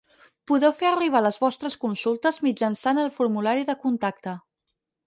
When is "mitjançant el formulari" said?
2.49-3.71